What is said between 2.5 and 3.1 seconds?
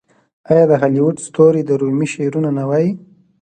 نه وايي؟